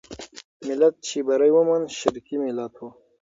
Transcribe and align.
ملت 0.67 0.95
چې 1.07 1.17
بری 1.27 1.51
وموند، 1.53 1.93
شرقي 1.97 2.35
ملت 2.43 2.73
وو. 2.79 2.89